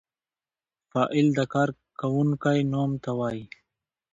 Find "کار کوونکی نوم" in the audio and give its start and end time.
1.53-2.91